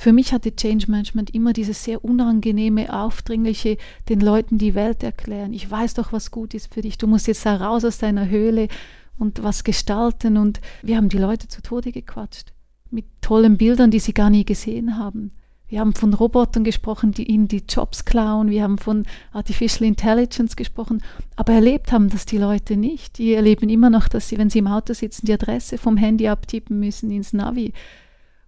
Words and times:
für 0.00 0.14
mich 0.14 0.32
hatte 0.32 0.56
Change 0.56 0.90
Management 0.90 1.34
immer 1.34 1.52
dieses 1.52 1.84
sehr 1.84 2.02
unangenehme, 2.02 2.90
aufdringliche, 2.90 3.76
den 4.08 4.20
Leuten 4.20 4.56
die 4.56 4.74
Welt 4.74 5.02
erklären. 5.02 5.52
Ich 5.52 5.70
weiß 5.70 5.92
doch, 5.92 6.10
was 6.10 6.30
gut 6.30 6.54
ist 6.54 6.72
für 6.72 6.80
dich. 6.80 6.96
Du 6.96 7.06
musst 7.06 7.26
jetzt 7.26 7.44
da 7.44 7.56
raus 7.56 7.84
aus 7.84 7.98
deiner 7.98 8.30
Höhle 8.30 8.68
und 9.18 9.42
was 9.42 9.62
gestalten. 9.62 10.38
Und 10.38 10.62
wir 10.80 10.96
haben 10.96 11.10
die 11.10 11.18
Leute 11.18 11.48
zu 11.48 11.60
Tode 11.60 11.92
gequatscht. 11.92 12.54
Mit 12.90 13.04
tollen 13.20 13.58
Bildern, 13.58 13.90
die 13.90 13.98
sie 13.98 14.14
gar 14.14 14.30
nie 14.30 14.46
gesehen 14.46 14.96
haben. 14.96 15.32
Wir 15.68 15.80
haben 15.80 15.94
von 15.94 16.14
Robotern 16.14 16.64
gesprochen, 16.64 17.12
die 17.12 17.30
ihnen 17.30 17.48
die 17.48 17.64
Jobs 17.68 18.06
klauen. 18.06 18.48
Wir 18.48 18.62
haben 18.62 18.78
von 18.78 19.04
Artificial 19.32 19.86
Intelligence 19.86 20.56
gesprochen. 20.56 21.02
Aber 21.36 21.52
erlebt 21.52 21.92
haben 21.92 22.08
das 22.08 22.24
die 22.24 22.38
Leute 22.38 22.78
nicht. 22.78 23.18
Die 23.18 23.34
erleben 23.34 23.68
immer 23.68 23.90
noch, 23.90 24.08
dass 24.08 24.30
sie, 24.30 24.38
wenn 24.38 24.48
sie 24.48 24.60
im 24.60 24.66
Auto 24.66 24.94
sitzen, 24.94 25.26
die 25.26 25.34
Adresse 25.34 25.76
vom 25.76 25.98
Handy 25.98 26.26
abtippen 26.26 26.80
müssen 26.80 27.10
ins 27.10 27.34
Navi. 27.34 27.74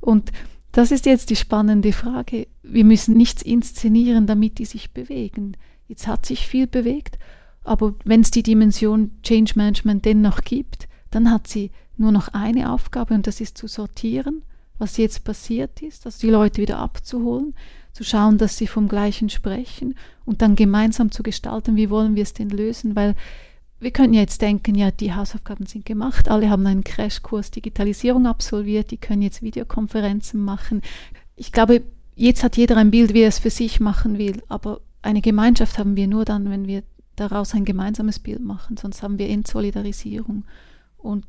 Und 0.00 0.32
das 0.72 0.90
ist 0.90 1.06
jetzt 1.06 1.30
die 1.30 1.36
spannende 1.36 1.92
Frage. 1.92 2.48
Wir 2.62 2.84
müssen 2.84 3.16
nichts 3.16 3.42
inszenieren, 3.42 4.26
damit 4.26 4.58
die 4.58 4.64
sich 4.64 4.92
bewegen. 4.92 5.56
Jetzt 5.86 6.06
hat 6.06 6.24
sich 6.24 6.46
viel 6.46 6.66
bewegt, 6.66 7.18
aber 7.64 7.94
wenn 8.04 8.22
es 8.22 8.30
die 8.30 8.42
Dimension 8.42 9.10
Change 9.22 9.52
Management 9.56 10.04
dennoch 10.04 10.40
gibt, 10.42 10.88
dann 11.10 11.30
hat 11.30 11.46
sie 11.46 11.70
nur 11.96 12.10
noch 12.10 12.28
eine 12.28 12.72
Aufgabe 12.72 13.14
und 13.14 13.26
das 13.26 13.40
ist 13.40 13.58
zu 13.58 13.68
sortieren, 13.68 14.42
was 14.78 14.96
jetzt 14.96 15.24
passiert 15.24 15.82
ist, 15.82 16.06
also 16.06 16.18
die 16.20 16.30
Leute 16.30 16.60
wieder 16.60 16.78
abzuholen, 16.78 17.54
zu 17.92 18.04
schauen, 18.04 18.38
dass 18.38 18.56
sie 18.56 18.66
vom 18.66 18.88
Gleichen 18.88 19.28
sprechen 19.28 19.94
und 20.24 20.40
dann 20.40 20.56
gemeinsam 20.56 21.10
zu 21.10 21.22
gestalten, 21.22 21.76
wie 21.76 21.90
wollen 21.90 22.16
wir 22.16 22.22
es 22.22 22.32
denn 22.32 22.48
lösen, 22.48 22.96
weil 22.96 23.14
wir 23.82 23.90
könnten 23.90 24.14
jetzt 24.14 24.42
denken, 24.42 24.74
ja, 24.74 24.90
die 24.90 25.12
Hausaufgaben 25.12 25.66
sind 25.66 25.84
gemacht, 25.84 26.28
alle 26.28 26.48
haben 26.48 26.66
einen 26.66 26.84
Crashkurs 26.84 27.50
Digitalisierung 27.50 28.26
absolviert, 28.26 28.90
die 28.92 28.96
können 28.96 29.22
jetzt 29.22 29.42
Videokonferenzen 29.42 30.40
machen. 30.40 30.82
Ich 31.34 31.50
glaube, 31.50 31.82
jetzt 32.14 32.44
hat 32.44 32.56
jeder 32.56 32.76
ein 32.76 32.92
Bild, 32.92 33.12
wie 33.12 33.22
er 33.22 33.28
es 33.28 33.40
für 33.40 33.50
sich 33.50 33.80
machen 33.80 34.18
will, 34.18 34.42
aber 34.48 34.80
eine 35.02 35.20
Gemeinschaft 35.20 35.78
haben 35.78 35.96
wir 35.96 36.06
nur 36.06 36.24
dann, 36.24 36.48
wenn 36.48 36.68
wir 36.68 36.84
daraus 37.16 37.54
ein 37.54 37.64
gemeinsames 37.64 38.20
Bild 38.20 38.40
machen, 38.40 38.76
sonst 38.76 39.02
haben 39.02 39.18
wir 39.18 39.28
Entsolidarisierung. 39.28 40.44
Und 40.96 41.26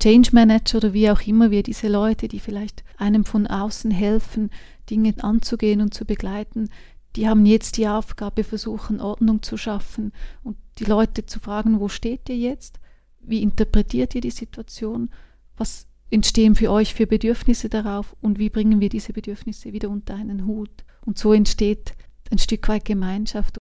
Change 0.00 0.30
Manager 0.32 0.78
oder 0.78 0.92
wie 0.92 1.10
auch 1.10 1.20
immer 1.22 1.50
wir 1.50 1.62
diese 1.62 1.88
Leute, 1.88 2.28
die 2.28 2.40
vielleicht 2.40 2.82
einem 2.96 3.24
von 3.24 3.46
außen 3.46 3.90
helfen, 3.90 4.50
Dinge 4.90 5.14
anzugehen 5.18 5.80
und 5.80 5.94
zu 5.94 6.04
begleiten, 6.04 6.70
die 7.16 7.28
haben 7.28 7.46
jetzt 7.46 7.76
die 7.76 7.88
Aufgabe, 7.88 8.44
versuchen 8.44 9.00
Ordnung 9.00 9.42
zu 9.42 9.56
schaffen 9.56 10.12
und 10.42 10.56
die 10.78 10.84
Leute 10.84 11.26
zu 11.26 11.40
fragen, 11.40 11.80
wo 11.80 11.88
steht 11.88 12.28
ihr 12.28 12.36
jetzt? 12.36 12.80
Wie 13.20 13.42
interpretiert 13.42 14.14
ihr 14.14 14.20
die 14.20 14.30
Situation? 14.30 15.10
Was 15.56 15.86
entstehen 16.10 16.54
für 16.54 16.70
euch 16.70 16.94
für 16.94 17.06
Bedürfnisse 17.06 17.68
darauf 17.68 18.16
und 18.20 18.38
wie 18.38 18.50
bringen 18.50 18.80
wir 18.80 18.88
diese 18.88 19.12
Bedürfnisse 19.12 19.72
wieder 19.72 19.90
unter 19.90 20.14
einen 20.14 20.46
Hut? 20.46 20.84
Und 21.04 21.18
so 21.18 21.32
entsteht 21.32 21.94
ein 22.30 22.38
Stück 22.38 22.68
weit 22.68 22.84
Gemeinschaft 22.84 23.58